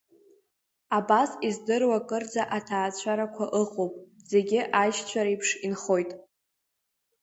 Абас 0.97 1.29
издыруа 1.47 1.99
кырӡа 2.09 2.43
аҭаацәарақәа 2.57 3.45
ыҟоуп 3.61 3.93
зегьы 4.31 4.59
аишьцәа 4.79 5.21
реиԥш 5.25 5.49
инхоит. 5.65 6.11